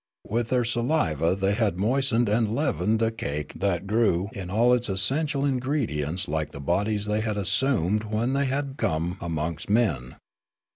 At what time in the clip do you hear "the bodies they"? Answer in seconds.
6.53-7.21